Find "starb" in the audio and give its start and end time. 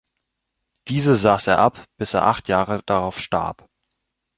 3.19-3.69